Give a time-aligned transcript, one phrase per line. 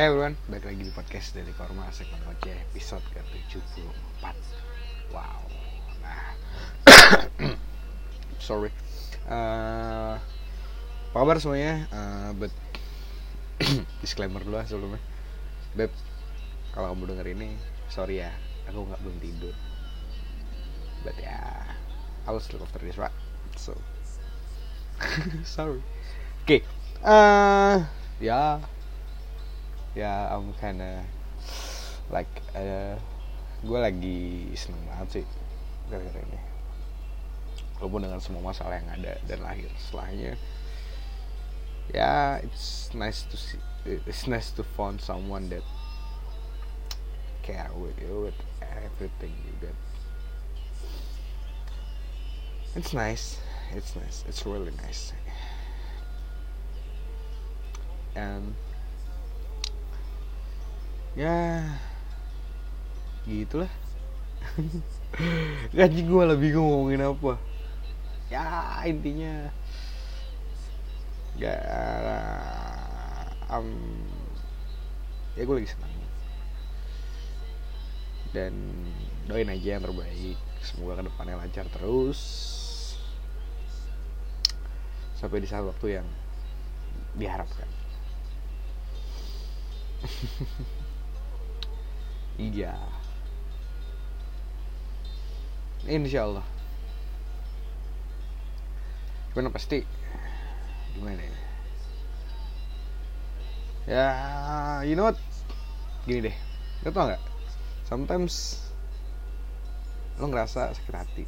[0.00, 4.32] Hey everyone, balik lagi di podcast dari Korma segmen Ngoceh episode ke-74.
[5.12, 5.44] Wow.
[6.00, 6.24] Nah.
[8.48, 8.72] Sorry.
[9.28, 10.16] Uh,
[11.12, 11.84] Apa kabar semuanya?
[11.92, 12.48] Uh, but
[14.00, 15.04] Disclaimer dulu lah sebelumnya.
[15.76, 15.92] Beb
[16.72, 17.60] Kalau kamu denger ini
[17.92, 18.32] Sorry ya.
[18.72, 19.52] Aku gak belum tidur.
[21.04, 21.76] But ya yeah,
[22.24, 23.12] I will sleep after this right?
[23.60, 23.76] So.
[25.44, 25.84] Sorry.
[26.48, 26.60] Oke okay.
[27.04, 27.84] uh,
[28.16, 28.64] Ya
[29.94, 31.02] ya I'm kinda
[32.10, 32.94] like uh,
[33.60, 35.24] gue lagi seneng banget sih
[35.90, 36.40] gara-gara ini.
[37.80, 40.36] Walaupun dengan semua masalah yang ada dan lahir setelahnya
[41.94, 45.64] ya it's nice to see it's nice to find someone that
[47.42, 49.74] care with you with everything you get.
[52.76, 53.42] It's nice
[53.74, 55.12] it's nice it's really nice.
[58.14, 58.54] And
[61.18, 61.66] ya
[63.26, 63.70] gitulah.
[65.76, 67.34] Gaji gue lebih ngomongin apa.
[68.30, 68.46] Ya
[68.86, 69.50] intinya
[71.34, 71.56] ya
[73.50, 73.68] um,
[75.34, 75.90] ya gue lagi senang.
[78.30, 78.54] Dan
[79.26, 80.38] doain aja yang terbaik.
[80.62, 82.20] Semoga ke depannya lancar terus.
[85.18, 86.08] Sampai di saat waktu yang
[87.10, 87.66] diharapkan
[92.40, 92.72] Iya.
[95.84, 96.46] Insya Allah.
[99.36, 99.84] Gimana pasti?
[100.96, 101.36] Gimana ya?
[103.84, 104.08] Ya,
[104.88, 105.20] you know what?
[106.08, 106.36] Gini deh,
[106.80, 107.20] lo tau gak?
[107.84, 108.64] Sometimes
[110.16, 111.24] lo ngerasa sakit hati.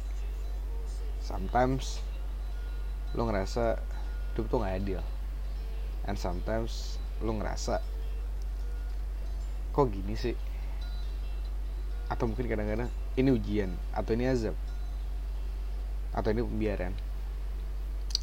[1.21, 2.01] Sometimes
[3.13, 3.77] lo ngerasa
[4.33, 5.01] hidup tuh gak adil.
[6.09, 7.77] And sometimes lo ngerasa
[9.73, 10.52] kok gini sih
[12.13, 14.53] atau mungkin kadang-kadang ini ujian atau ini azab.
[16.13, 16.93] Atau ini pembiaran.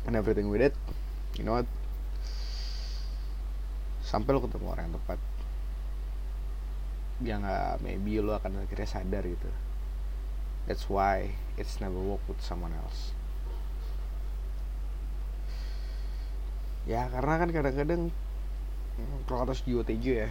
[0.07, 0.79] And everything with it
[1.35, 1.69] you know what?
[4.05, 5.19] Sampai lo ketemu orang yang tepat.
[7.21, 9.51] Ya nggak maybe lo akan akhirnya sadar gitu.
[10.69, 13.17] That's why it's never work with someone else.
[16.89, 18.03] Ya karena kan kadang-kadang
[19.25, 20.29] kalau atas jiwa ya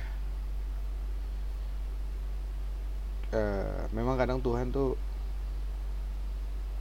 [3.33, 4.97] uh, memang kadang Tuhan tuh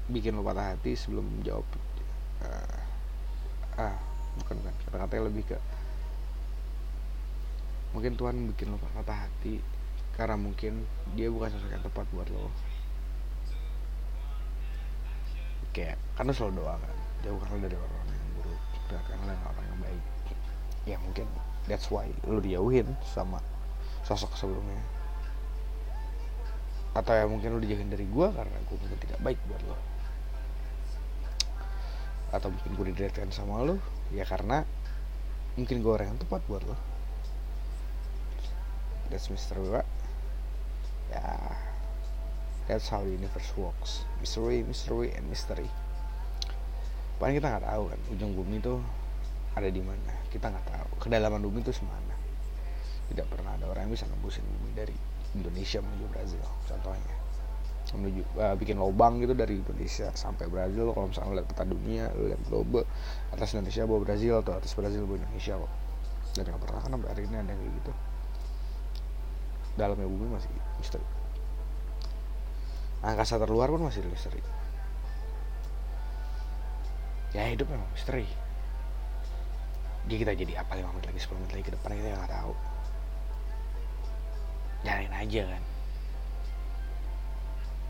[0.08, 1.66] bikin lo patah hati sebelum menjawab
[2.40, 2.78] uh,
[3.76, 3.96] ah
[4.40, 5.58] bukan kan kata-katanya lebih ke
[7.92, 9.60] mungkin Tuhan bikin lo patah hati
[10.18, 10.82] karena mungkin
[11.14, 12.50] dia bukan sosok yang tepat buat lo.
[15.70, 16.96] Kayak karena selalu doa kan?
[17.22, 20.04] Jauhkanlah dari orang yang buruk dekatkanlah dengan orang yang baik.
[20.90, 21.26] Ya mungkin
[21.70, 23.38] that's why lo dijauhin sama
[24.02, 24.97] sosok sebelumnya
[26.98, 29.78] atau ya mungkin lo dijauhin dari gue karena gue mungkin tidak baik buat lo
[32.34, 33.78] atau mungkin gue dideretkan sama lo
[34.10, 34.66] ya karena
[35.54, 36.76] mungkin gue orang yang tepat buat lo
[39.14, 39.62] that's Mr.
[39.62, 39.82] Gue
[41.14, 41.24] ya
[42.66, 44.02] that's how the universe works.
[44.18, 45.70] mystery mystery and mystery
[47.22, 48.82] paling kita nggak tahu kan ujung bumi itu
[49.58, 50.14] ada di mana.
[50.30, 50.88] Kita nggak tahu.
[51.02, 52.14] Kedalaman bumi itu semana.
[53.10, 54.94] Tidak pernah ada orang yang bisa nembusin bumi dari
[55.36, 57.16] Indonesia menuju Brazil contohnya.
[57.88, 60.92] Menuju uh, bikin lubang gitu dari Indonesia sampai Brazil.
[60.92, 62.84] Kalau misalnya lihat peta dunia lihat globe
[63.32, 65.72] atas Indonesia bawa Brazil atau atas Brazil bawa Indonesia kok.
[66.36, 67.92] Dan nggak pernah kan sampai hari ini ada yang kayak gitu.
[69.78, 70.50] Dalamnya bumi masih
[70.80, 71.06] misteri.
[72.98, 74.42] Angkasa terluar pun masih misteri.
[77.36, 78.28] Ya hidup memang misteri.
[80.08, 82.52] Jadi kita jadi apa lima menit lagi 10 menit lagi ke depan kita nggak tahu
[84.86, 85.62] jalanin aja kan.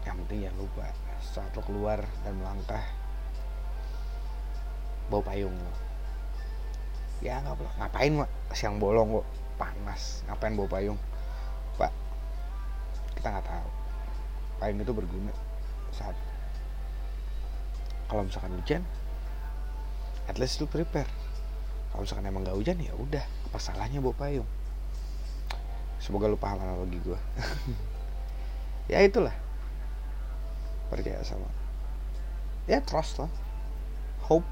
[0.09, 0.87] Yang penting jangan lupa
[1.21, 2.85] saat lo keluar dan melangkah
[5.13, 5.73] bawa payung lo.
[7.21, 8.31] Ya nggak ngapain mak?
[8.55, 9.27] Siang bolong kok
[9.59, 10.99] panas ngapain bawa payung?
[11.77, 11.93] Pak
[13.19, 13.69] kita nggak tahu.
[14.59, 15.33] Payung itu berguna
[15.93, 16.17] saat
[18.09, 18.83] kalau misalkan hujan
[20.29, 21.09] at least lu prepare.
[21.93, 24.49] Kalau misalkan emang nggak hujan ya udah apa salahnya bawa payung
[25.99, 27.19] semoga lu paham analogi gue
[28.93, 29.35] ya itulah.
[30.89, 31.47] Percaya sama.
[32.65, 33.31] Ya trust lah.
[34.25, 34.49] Hope.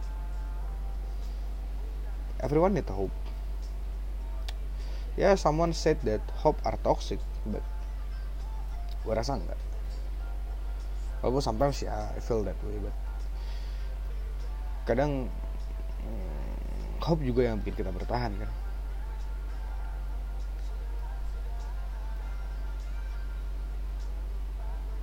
[2.45, 3.15] Everyone need hope.
[5.17, 7.17] Ya yeah, someone said that hope are toxic
[7.49, 7.65] but
[9.09, 9.57] gue rasa enggak.
[11.25, 12.93] Walaupun sometimes ya I feel that way but
[14.85, 15.33] kadang
[16.05, 18.51] hmm, hope juga yang bikin kita bertahan kan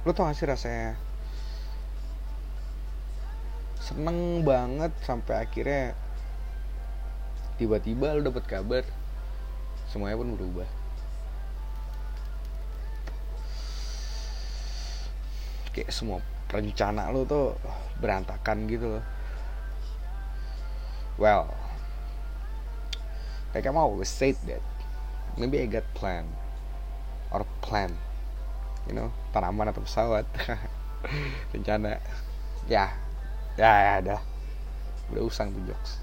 [0.04, 1.00] lo tau gak sih rasanya?
[3.80, 5.96] Seneng banget sampai akhirnya
[7.56, 8.84] tiba-tiba lo dapet kabar
[9.88, 10.68] semuanya pun berubah.
[15.72, 16.20] Kayak semua
[16.52, 17.56] rencana lo tuh
[18.04, 19.06] berantakan gitu loh.
[21.16, 21.48] Well
[23.56, 24.60] like I'm always said that
[25.40, 26.28] maybe I got plan
[27.32, 27.96] or plan
[28.88, 30.26] you know tanaman atau pesawat.
[31.56, 32.00] Rencana.
[32.68, 32.94] Ya.
[33.60, 34.18] Ya ya ada.
[35.12, 36.00] Udah usang tuh jokes.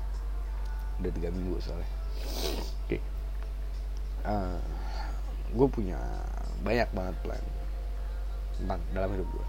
[1.01, 1.89] Udah tiga minggu soalnya.
[2.85, 2.99] Oke.
[2.99, 3.01] Okay.
[4.29, 4.61] uh,
[5.51, 5.99] gue punya
[6.63, 7.45] banyak banget plan
[8.55, 9.47] tentang dalam hidup gue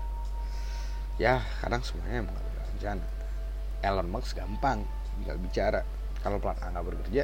[1.22, 3.06] ya kadang semuanya emang gak ada rencana.
[3.82, 4.86] Elon Musk gampang
[5.18, 5.82] tinggal bicara.
[6.26, 7.24] Kalau plan A nggak bekerja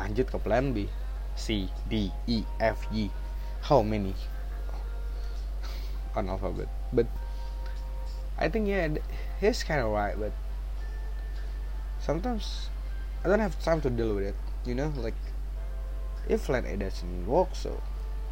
[0.00, 0.88] lanjut ke plan B.
[1.32, 3.08] C D E F G.
[3.64, 4.16] How many
[6.14, 7.06] on alphabet but
[8.38, 8.88] I think yeah
[9.40, 10.32] he's kind of right but
[12.00, 12.68] sometimes
[13.24, 14.92] I don't have time to deal with it you know?
[14.96, 15.18] Like
[16.28, 17.80] if plan A doesn't work so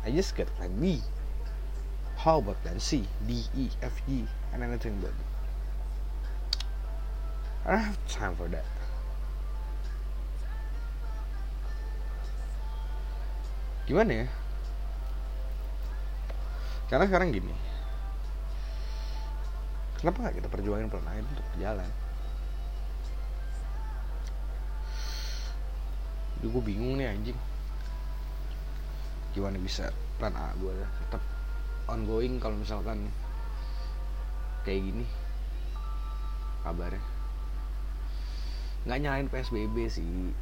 [0.05, 1.03] I just get plan B
[2.17, 5.13] how about plan C D E F G and anything but
[7.65, 8.65] I don't have time for that.
[13.87, 14.27] Gimana ya?
[16.89, 17.53] Karena sekarang gini
[20.01, 21.91] kenapa nggak kita perjuangin itu untuk berjalan?
[26.41, 27.39] Jadi gue bingung nih anjing.
[29.37, 31.21] Gimana bisa plan A gue tetap
[31.85, 33.13] ongoing kalau misalkan
[34.65, 35.05] kayak gini?
[36.65, 37.05] Kabarnya.
[38.89, 40.33] Nggak nyalain PSBB sih.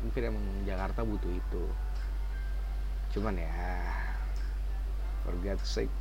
[0.00, 1.64] Mungkin emang Jakarta butuh itu.
[3.12, 3.52] Cuman ya
[5.28, 5.92] for God's sake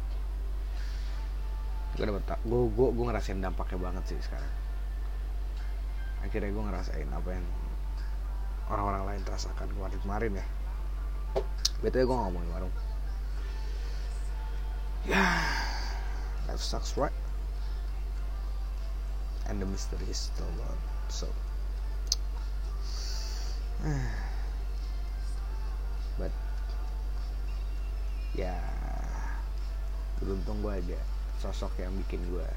[1.96, 4.54] gue dapet gue gue gue ngerasain dampaknya banget sih sekarang.
[6.26, 7.46] Akhirnya gue ngerasain apa yang
[8.68, 10.46] orang-orang lain terasakan kemarin kemarin ya.
[11.80, 12.74] Betul gue ngomongin warung.
[15.08, 15.40] Ya
[16.52, 17.16] life sucks right?
[19.48, 21.32] And the mystery is still on so.
[26.20, 26.34] But
[28.36, 28.58] ya
[30.18, 31.00] beruntung gue ada
[31.38, 32.50] sosok yang bikin gue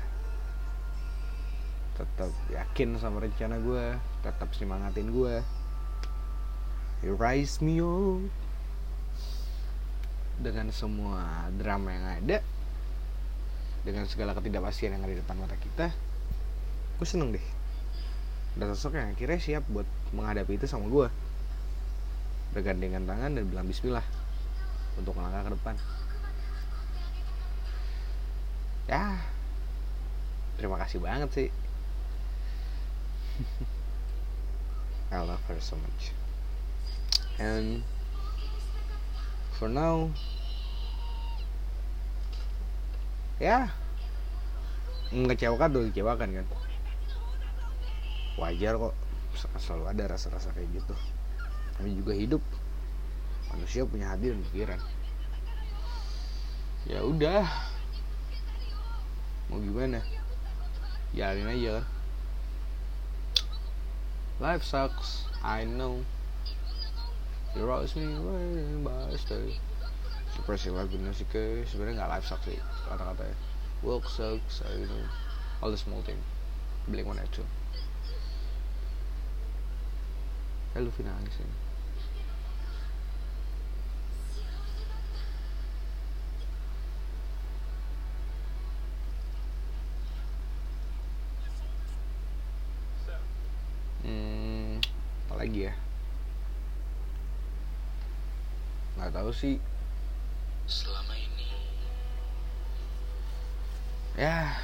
[2.00, 3.85] tetap yakin sama rencana gue
[4.25, 5.44] tetap semangatin gue
[7.05, 8.25] you rise me up.
[10.41, 12.41] Dengan semua drama yang ada
[13.85, 15.93] dengan segala ketidakpastian yang ada di depan mata kita
[16.97, 17.47] gue seneng deh.
[18.56, 19.85] Ada sosok yang akhirnya siap buat
[20.17, 21.09] menghadapi itu sama gue
[22.57, 24.05] bergandengan tangan dan bilang bismillah
[24.97, 25.75] untuk melangkah ke depan
[28.90, 29.14] ya
[30.59, 31.49] terima kasih banget sih.
[35.14, 36.11] I love her so much.
[37.38, 37.87] And
[39.54, 40.11] for now
[43.38, 43.70] ya
[45.14, 46.47] mengecewakan tuh kecewakan kan.
[48.42, 48.94] Wajar kok
[49.62, 50.94] selalu ada rasa-rasa kayak gitu.
[51.78, 52.42] Kami juga hidup
[53.54, 54.82] manusia punya hati dan pikiran.
[56.90, 57.70] Ya udah
[59.50, 59.99] mau gimana
[61.11, 61.87] jalanin aja kan
[64.40, 66.04] life sucks I know.
[67.57, 68.07] You rose me
[68.87, 69.59] by stay
[70.33, 72.57] suppressing life bener sih ke sebenarnya nggak life sucks sih
[72.88, 73.37] kata-katanya
[73.83, 75.04] work sucks I know.
[75.61, 76.16] All the small thing
[76.88, 77.45] blink one two.
[80.78, 81.37] Luffy nangis
[99.31, 99.63] Tahu sih.
[100.67, 101.55] selama ini
[104.19, 104.59] Ya,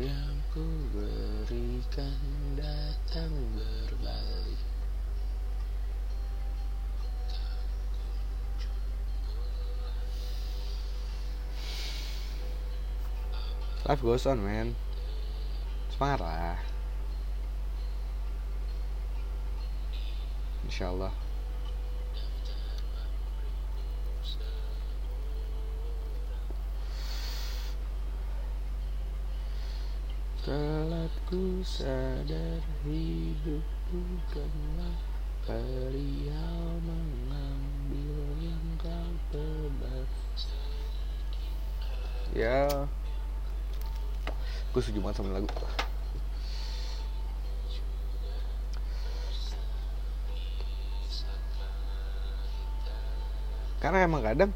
[0.00, 0.64] yang ku
[0.96, 2.16] berikan
[2.56, 4.60] datang berbalik
[13.84, 14.72] life goes on, man.
[15.92, 16.73] Semangat lah.
[20.64, 21.12] Insya Allah.
[30.44, 40.08] Telat ku sadar hidup bukanlah Beliau mengambil yang kau tebak
[42.32, 42.64] ya.
[44.72, 45.48] Gue setuju banget sama lagu
[53.84, 54.48] karena emang kadang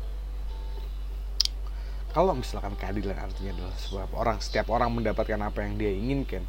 [2.16, 6.49] kalau misalkan keadilan artinya adalah sebuah orang setiap orang mendapatkan apa yang dia inginkan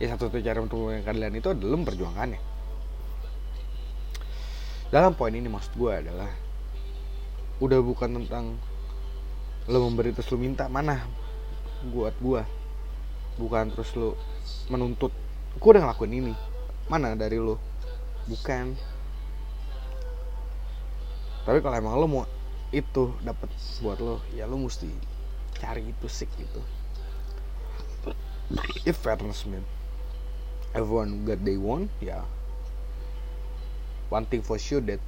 [0.00, 2.40] ya satu-satunya cara untuk mendapatkan keadilan itu adalah memperjuangkannya.
[4.90, 6.32] Dalam poin ini maksud gue adalah
[7.60, 8.56] udah bukan tentang
[9.68, 11.04] lo memberi terus lo minta mana
[11.92, 12.42] buat gue
[13.36, 14.16] bukan terus lo
[14.72, 15.12] menuntut
[15.60, 16.34] gue udah ngelakuin ini.
[16.88, 17.60] Mana dari lo?
[18.24, 18.72] Bukan
[21.50, 22.22] tapi kalau emang lo mau
[22.70, 23.50] itu dapat
[23.82, 24.86] buat lo ya lo mesti
[25.58, 26.62] cari itu sih gitu.
[28.86, 29.66] If fairness man.
[30.78, 32.22] Everyone got they want ya.
[34.14, 35.02] One thing for sure that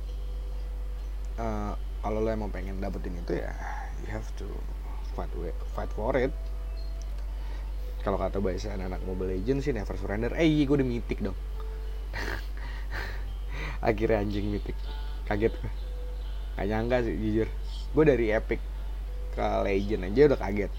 [1.39, 3.55] uh, kalau lo emang pengen dapetin itu ya
[4.03, 4.51] you have to
[5.15, 5.31] fight
[5.79, 6.35] fight for it.
[8.03, 10.35] Kalau kata bahasa anak Mobile Legends sih never surrender.
[10.35, 11.39] Eh iya gue udah mitik dong.
[13.87, 14.75] Akhirnya anjing mitik.
[15.31, 15.82] Kaget gue
[16.57, 17.49] gak nyangka sih jujur.
[17.93, 18.61] Gue dari epic
[19.33, 20.73] ke legend aja udah kaget.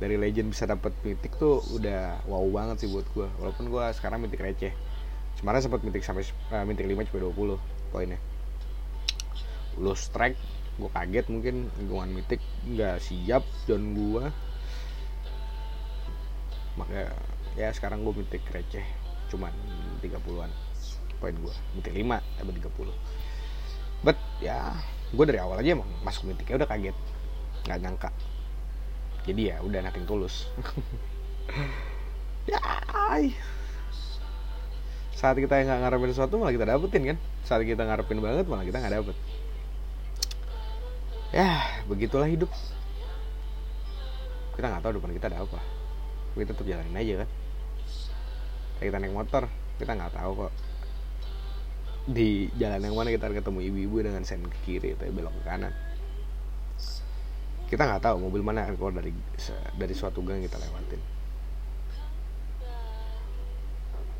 [0.00, 4.24] Dari legend bisa dapet mitik tuh udah wow banget sih buat gue walaupun gue sekarang
[4.24, 4.72] mitik receh.
[5.40, 7.18] Kemarin sempat mitik sampai uh, mitik 5 cuma
[7.58, 8.18] 20 poinnya.
[9.78, 10.38] Lu strike
[10.80, 11.68] gue kaget mungkin.
[11.78, 14.24] Lingkungan mitik nggak siap John gue
[16.74, 17.14] makanya
[17.54, 18.84] ya sekarang gue mitik receh.
[19.30, 19.52] Cuman
[20.02, 20.50] 30-an
[21.24, 22.92] poin gue mitik 5 dapat 30
[24.04, 24.76] but ya
[25.12, 26.96] gue dari awal aja emang masuk mitiknya udah kaget.
[27.68, 28.10] Nggak nyangka.
[29.24, 30.46] Jadi ya udah nating tulus.
[32.44, 32.60] Ya
[35.16, 37.16] saat kita nggak ngarepin sesuatu malah kita dapetin kan?
[37.40, 39.16] Saat kita ngarepin banget malah kita nggak dapet.
[41.32, 42.52] Ya begitulah hidup.
[44.60, 45.56] Kita nggak tahu depan kita ada apa.
[46.36, 47.28] Kita tetap jalanin aja kan?
[48.84, 50.52] Kita naik motor kita nggak tahu kok
[52.04, 55.72] di jalan yang mana kita ketemu ibu-ibu dengan sen ke kiri atau belok ke kanan.
[57.64, 59.08] Kita nggak tahu mobil mana yang keluar dari
[59.80, 61.00] dari suatu gang kita lewatin.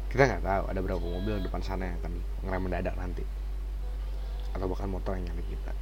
[0.08, 3.20] Kita nggak tahu ada berapa mobil depan sana yang akan ngerem mendadak nanti.
[4.56, 5.76] Atau bahkan motor yang nyalip kita.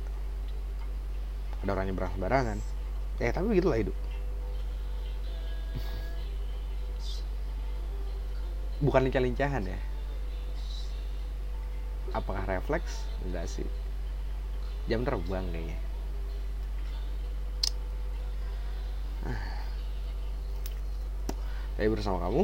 [1.63, 2.59] Ada orang nyebrang sembarangan.
[3.23, 3.95] Ya tapi begitulah hidup.
[8.83, 9.92] Bukan lincah-lincahan ya
[12.11, 13.07] apakah refleks?
[13.23, 13.67] Enggak sih.
[14.91, 15.79] Jam terbang kayaknya.
[21.79, 22.43] Saya bersama kamu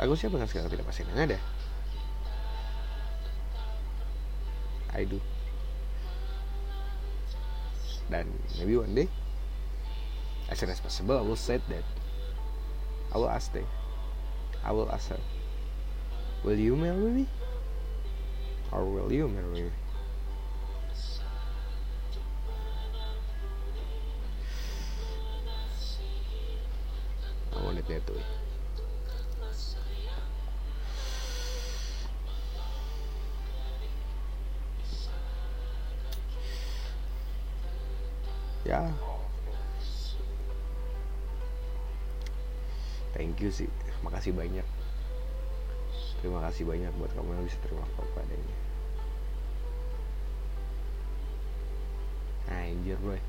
[0.00, 1.08] aku siapa dengan segala tidak pasti.
[1.08, 1.38] Yang ada.
[4.96, 5.18] I do.
[8.12, 9.08] Dan maybe one day
[10.50, 11.86] as soon as possible I will say that.
[13.10, 13.66] I will ask them.
[14.62, 15.20] I will ask her.
[16.44, 17.24] Will you marry me
[18.72, 19.70] or will you marry me
[27.50, 28.22] I want it that way.
[38.64, 38.86] Ya
[43.12, 43.66] thank you sih.
[44.06, 44.79] Makasih banyak
[46.20, 48.56] terima kasih banyak buat kamu yang bisa terima apa padanya
[52.50, 53.20] anjir boy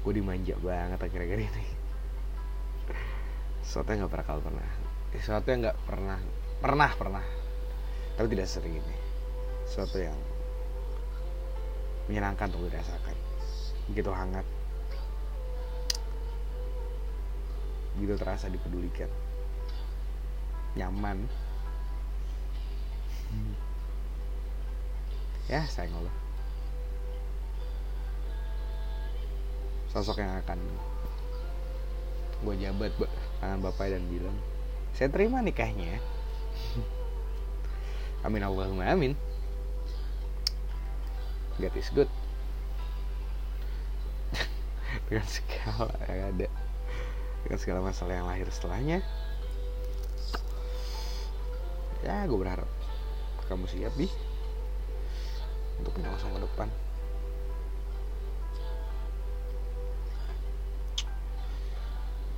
[0.00, 1.66] gue dimanja banget akhir-akhir ini.
[3.60, 4.68] Sesuatu yang gak pernah kalau pernah
[5.10, 6.18] sesuatu yang gak pernah
[6.62, 7.26] pernah pernah.
[8.16, 8.96] Tapi tidak sering ini.
[9.68, 10.16] Sesuatu yang
[12.08, 13.16] menyenangkan untuk dirasakan.
[13.92, 14.46] Begitu hangat.
[18.00, 19.10] Begitu terasa dipedulikan.
[20.80, 21.28] Nyaman
[25.50, 26.14] ya sayang Allah.
[29.90, 30.58] Sosok yang akan
[32.40, 32.92] gue jabat
[33.42, 34.32] tangan bapak dan bilang
[34.96, 36.00] saya terima nikahnya
[38.24, 39.18] amin Allahumma amin.
[41.60, 42.08] God is good.
[45.10, 46.48] Dengan segala yang ada
[47.44, 49.00] dengan segala masalah yang lahir setelahnya
[52.00, 52.68] ya gue berharap
[53.50, 54.06] kamu siap bi?
[55.82, 56.70] Untuk langsung ke depan.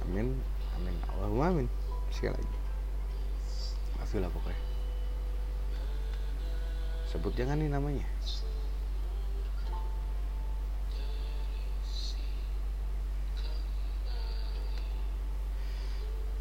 [0.08, 0.40] Amin
[0.82, 0.96] amin.
[1.14, 1.68] Allahumma amin.
[2.10, 2.58] Sekali lagi.
[4.00, 4.62] Maafin lah pokoknya.
[7.12, 8.06] Sebut jangan nih namanya.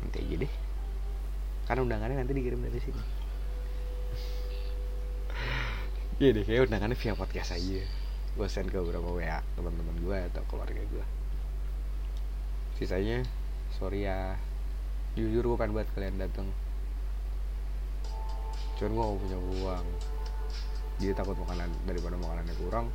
[0.01, 0.53] Nanti aja deh.
[1.69, 3.21] Karena undangannya nanti dikirim dari sini
[6.21, 7.81] iya deh kayak undangannya via podcast aja.
[8.37, 11.05] Gue send ke beberapa WA teman-teman gue atau keluarga gue
[12.77, 13.25] sisanya
[13.73, 14.37] sorry ya.
[15.17, 16.45] Jujur gue pengen banget kalian datang
[18.77, 19.85] cuman gue gak punya uang.
[21.01, 22.85] Jadi takut makanan daripada makanannya kurang.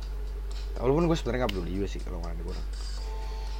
[0.79, 2.65] Walaupun gue sebenarnya gak peduli juga sih kalau makanannya kurang.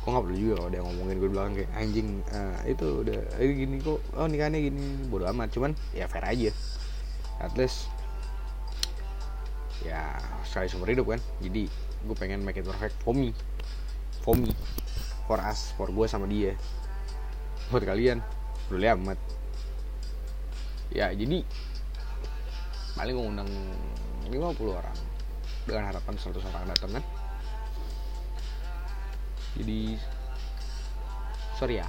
[0.03, 3.51] Gue gak peduli juga kalau dia ngomongin gue bilang kayak anjing eh, itu udah eh,
[3.51, 3.99] gini kok.
[4.15, 5.51] Oh nikahnya gini bodo amat.
[5.51, 6.51] Cuman ya fair aja.
[7.43, 7.87] At least
[9.87, 11.21] ya sekali seumur hidup kan?
[11.39, 11.71] Jadi
[12.03, 13.31] gue pengen make it perfect for me.
[14.21, 14.51] For me.
[15.25, 16.53] For us for gue sama dia.
[17.71, 18.19] Buat kalian
[18.67, 19.19] peduli amat.
[20.91, 21.43] Ya jadi
[22.99, 23.49] paling gue undang
[24.27, 24.35] 50
[24.71, 24.97] orang
[25.63, 27.03] dengan harapan 100 orang datang kan?
[29.57, 29.97] Jadi
[31.57, 31.87] sorry ya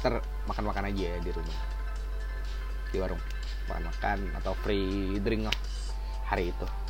[0.00, 1.58] ter makan makan aja ya di rumah.
[2.92, 3.20] Di warung.
[3.64, 5.56] Makan makan atau free drink lah
[6.28, 6.83] hari itu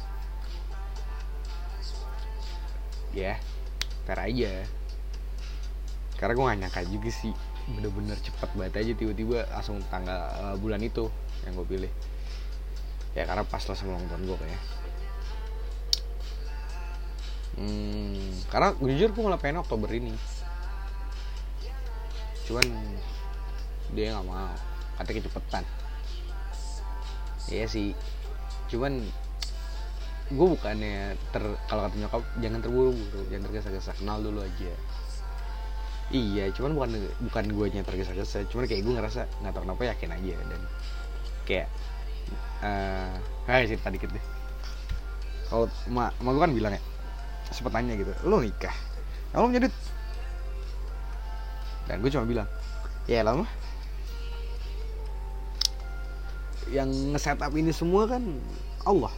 [3.15, 3.39] ya
[4.05, 4.53] fair aja.
[6.19, 7.33] Karena gue gak nyangka juga sih
[7.65, 11.09] bener-bener cepet banget aja tiba-tiba langsung tanggal uh, bulan itu
[11.49, 11.93] yang gue pilih.
[13.17, 14.63] Ya karena pas lah sama ulang tahun gue kayak
[17.55, 20.13] hmm, karena jujur gue malah pengen Oktober ini.
[22.45, 22.67] Cuman
[23.97, 24.53] dia nggak mau.
[25.01, 25.65] Katanya kecepetan.
[27.49, 27.97] Iya sih.
[28.69, 29.05] Cuman
[30.33, 33.93] gue bukannya ter kalau kata nyokap jangan terburu-buru jangan tergesa-gesa.
[33.97, 34.73] Kenal dulu aja.
[36.13, 36.91] Iya cuman bukan
[37.29, 38.49] bukan gue yang tergesa-gesa.
[38.49, 40.33] Cuman kayak gue ngerasa nggak tahu kenapa yakin aja.
[40.49, 40.61] Dan
[41.45, 41.69] kayak
[42.65, 43.13] eh
[43.45, 44.25] kayak cerita dikit deh.
[45.53, 46.83] Kalau mak mak gue kan bilang ya
[47.53, 48.73] sempet tanya gitu lo nikah?
[49.37, 49.69] Lo menjadi
[51.85, 52.49] dan gue cuma bilang
[53.05, 53.45] ya lama
[56.73, 58.25] yang nge-setup ini semua kan
[58.89, 59.13] Allah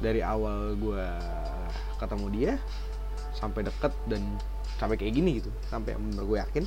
[0.00, 1.06] dari awal gue
[2.00, 2.52] ketemu dia
[3.36, 4.24] sampai deket dan
[4.80, 6.64] sampai kayak gini gitu sampai bener gue yakin.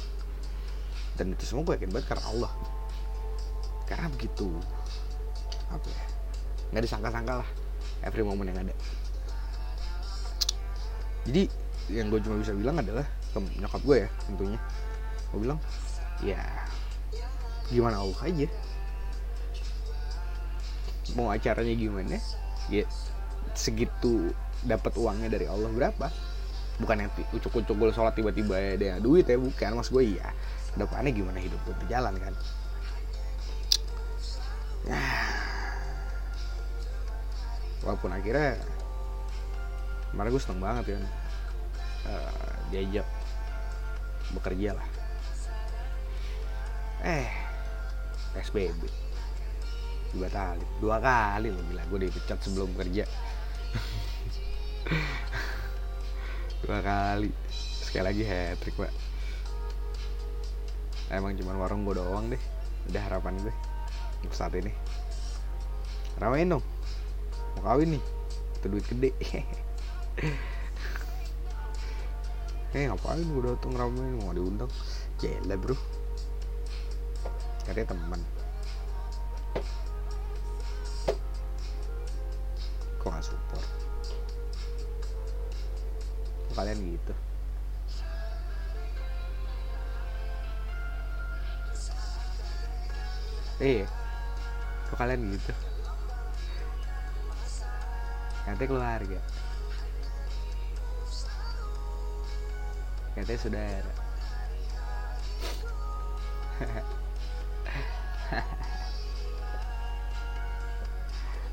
[1.14, 2.52] Dan itu semua gue yakin banget karena Allah.
[3.90, 4.50] Karena begitu
[5.74, 6.06] apa ya
[6.74, 7.50] nggak disangka-sangka lah
[8.06, 8.74] every moment yang ada.
[11.26, 11.50] Jadi
[11.92, 14.60] yang gue cuma bisa bilang adalah ke nyokap gue ya tentunya.
[15.34, 15.60] Gue bilang
[16.22, 16.42] ya
[17.74, 18.48] gimana Allah aja?
[21.18, 22.18] Mau acaranya gimana?
[22.72, 22.86] Ya
[23.52, 24.32] segitu
[24.64, 26.08] dapat uangnya dari Allah berapa?
[26.82, 29.78] Bukan yang ucuk-ucuk gue sholat tiba-tiba ada duit ya bukan.
[29.78, 30.32] Mas gue iya.
[30.74, 32.34] Depannya gimana hidup gue berjalan kan?
[34.88, 35.00] Ya
[37.84, 38.56] walaupun akhirnya
[40.16, 41.04] kemarin gue seneng banget kan
[42.08, 43.08] uh, diajak
[44.34, 44.88] bekerja lah.
[47.04, 47.28] Eh
[48.34, 49.04] PSBB
[50.14, 53.06] dibatalin dua kali loh gila gue dipecat sebelum kerja
[56.66, 57.30] dua kali.
[57.84, 58.94] Sekali lagi hat trick pak.
[61.14, 62.42] Emang cuman warung gue doang deh.
[62.90, 63.54] Udah harapan gue
[64.24, 64.72] untuk saat ini.
[66.18, 66.66] Rawain dong.
[67.60, 68.04] Mau kawin nih.
[68.60, 69.12] Itu duit gede.
[72.74, 74.72] Eh ngapain gue dateng ramein mau diundang.
[75.22, 75.78] Jele bro.
[77.70, 78.18] Katanya teman
[95.04, 95.52] kalian gitu.
[98.48, 99.20] Katanya keluarga
[103.14, 103.94] katanya saudara.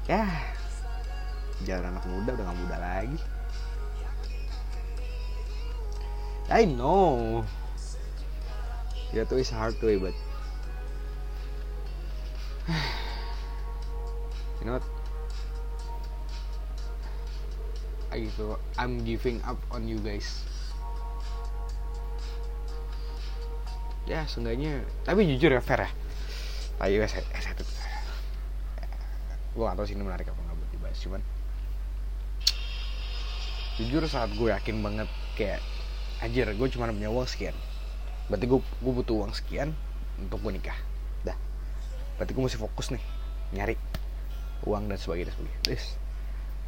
[0.09, 0.27] Ya
[1.63, 3.19] jalan anak muda udah gak muda lagi.
[6.51, 7.47] I know.
[9.15, 10.19] Tuh is hard way but
[14.61, 14.85] you know what
[18.20, 20.44] gitu I'm giving up on you guys.
[24.05, 25.90] Ya seenggaknya tapi jujur ya fair ya.
[26.85, 27.64] Ayo saya excited
[29.51, 31.20] gue gak tau sih ini menarik apa nggak buat dibahas cuman
[33.83, 35.59] jujur saat gue yakin banget kayak
[36.23, 37.57] anjir gue cuma punya uang sekian.
[38.31, 39.75] Berarti gue gue butuh uang sekian
[40.20, 40.77] untuk gue nikah.
[41.27, 41.35] Dah.
[42.20, 43.03] Berarti gue mesti fokus nih
[43.51, 43.75] nyari
[44.66, 45.61] uang dan sebagainya sebagainya.
[45.64, 45.85] Terus,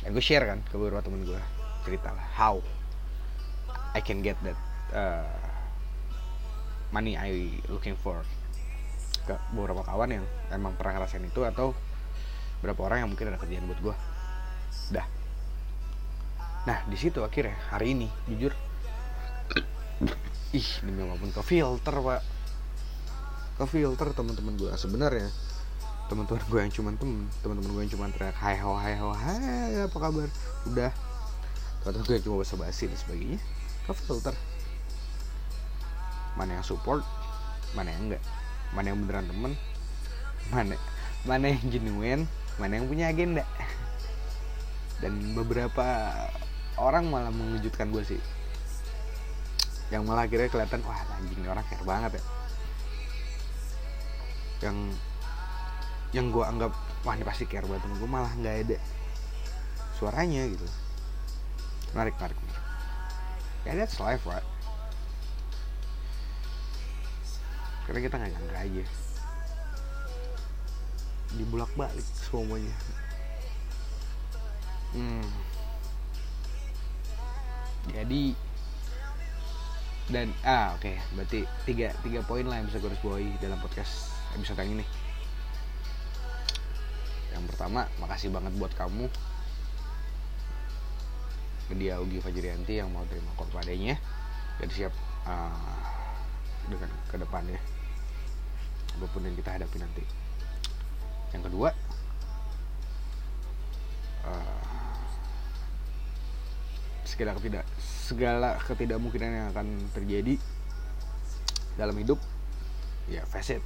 [0.02, 1.40] dan gue share kan ke beberapa temen gue
[1.82, 2.62] cerita lah how
[3.92, 4.58] I can get that
[4.94, 5.28] uh,
[6.94, 8.24] money I looking for.
[9.22, 11.76] Ke beberapa kawan yang emang pernah ngerasain itu atau
[12.58, 13.94] beberapa orang yang mungkin ada kerjaan buat gue
[14.96, 15.06] dah.
[16.66, 18.54] Nah di situ akhirnya hari ini jujur
[20.52, 22.22] ih demi apa pun ke filter pak.
[23.60, 25.28] Ke filter teman-teman gue sebenarnya
[26.12, 29.88] teman-teman gue yang cuman temen teman-teman gue yang cuman teriak hai ho hai ho hai
[29.88, 30.28] apa kabar?
[30.68, 30.92] Udah.
[31.80, 33.40] Teman-teman gue yang cuma basa basi dan sebagainya.
[33.88, 34.36] Ke filter.
[36.36, 37.00] Mana yang support
[37.72, 38.22] mana yang enggak.
[38.76, 39.52] Mana yang beneran temen
[40.52, 40.76] mana
[41.24, 42.22] mana yang genuine
[42.60, 43.48] mana yang punya agenda.
[45.00, 46.12] Dan beberapa
[46.76, 48.20] orang malah mengejutkan gue sih.
[49.88, 52.22] Yang malah akhirnya kelihatan wah anjing orang care banget ya.
[54.68, 54.76] Yang
[56.12, 56.72] yang gue anggap
[57.02, 58.78] wah ini pasti care banget gue malah nggak ada
[59.96, 60.66] suaranya gitu.
[61.92, 62.38] Menarik menarik
[63.62, 64.42] ya that's life right
[67.86, 68.84] karena kita nggak nyangka aja.
[71.36, 72.74] Dibulak balik semuanya.
[74.92, 75.24] Hmm.
[77.90, 78.36] jadi
[80.12, 80.92] dan ah oke.
[81.16, 84.84] Berarti tiga tiga poin lah yang bisa gue harus bawahi dalam podcast episode yang ini
[87.42, 89.10] yang pertama makasih banget buat kamu.
[91.74, 93.98] Dia Ugi Fajrianti yang mau terima korbannya
[94.62, 94.94] dan siap
[95.26, 95.82] uh,
[96.70, 97.58] dengan ke depannya
[98.94, 100.06] apa pun yang kita hadapi nanti.
[101.34, 101.74] Yang kedua
[104.22, 104.62] uh,
[107.02, 110.38] segala ketidak segala ketidakmungkinan yang akan terjadi
[111.74, 112.22] dalam hidup
[113.10, 113.62] ya face it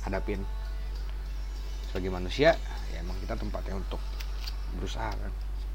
[0.00, 0.40] hadapin
[1.92, 2.56] sebagai manusia
[2.88, 4.00] ya emang kita tempatnya untuk
[4.80, 5.32] berusaha kan.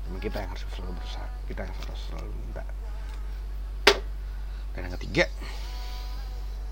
[0.10, 2.66] Emang kita yang harus selalu berusaha kita yang harus selalu minta.
[4.74, 5.30] Dan yang ketiga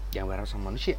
[0.10, 0.98] jangan berharap sama manusia.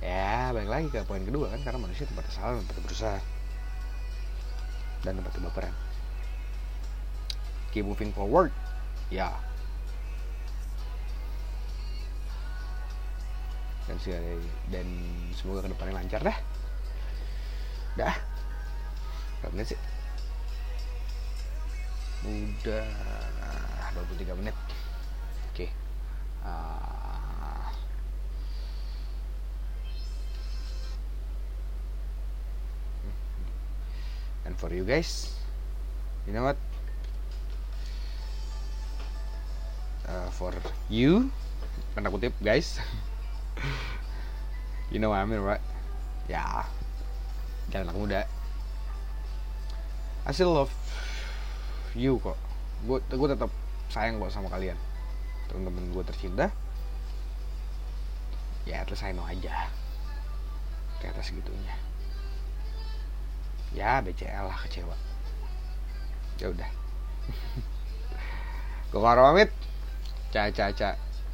[0.00, 3.18] Ya balik lagi ke poin kedua kan karena manusia tempatnya salah tempatnya berusaha
[5.04, 5.74] dan tempatnya baperan
[7.74, 8.54] keep moving forward
[9.08, 9.32] ya
[13.90, 14.38] dan segala
[14.70, 14.86] dan
[15.34, 16.38] semoga ke depannya lancar dah.
[17.98, 18.16] Dah.
[19.42, 19.80] Berapa menit sih?
[22.22, 22.86] Udah
[23.94, 24.56] 23 menit.
[25.50, 25.66] Oke.
[26.46, 26.82] Ah.
[34.44, 35.38] and for you guys
[36.26, 36.58] you know what?
[40.02, 40.52] Uh, for
[40.90, 41.30] you
[41.94, 42.76] tanda kutip guys
[44.92, 45.64] you know what I mean right?
[46.28, 46.68] Ya
[47.72, 48.20] jangan anak muda.
[50.28, 50.72] I still love
[51.96, 52.36] you kok.
[52.84, 53.48] Gue gue tetap
[53.88, 54.76] sayang kok sama kalian.
[55.48, 56.52] Teman-teman gue tercinta.
[58.68, 59.72] Ya terus saya know aja.
[61.00, 61.74] Ternyata segitunya.
[63.72, 64.94] Ya BCL lah kecewa.
[66.36, 66.70] Ya udah.
[68.92, 69.50] Gue pamit.
[70.30, 70.90] Ca ca ca.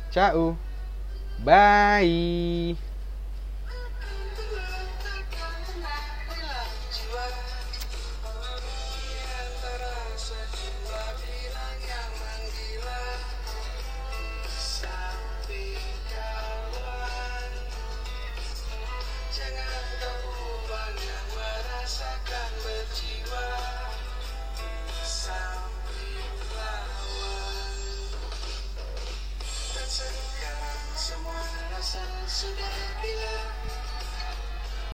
[0.09, 0.57] Cau
[1.44, 2.88] bye